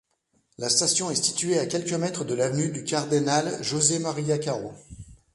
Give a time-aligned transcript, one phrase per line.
[0.57, 4.73] La station est située à quelques mètres de l'avenue du Cardenal José María Caro.